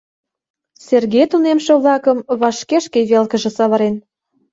Сергей 0.87 1.25
тунемше-влакым 1.31 2.17
вашке 2.41 2.77
шке 2.85 2.99
велкыже 3.11 3.49
савырен. 3.57 3.95